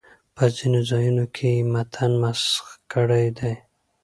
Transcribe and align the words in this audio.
په 0.35 0.43
ځینو 0.55 0.79
ځایونو 0.89 1.25
کې 1.35 1.47
یې 1.55 1.61
متن 1.73 2.11
مسخ 2.23 2.65
کړی 2.93 3.25
دی. 3.37 3.53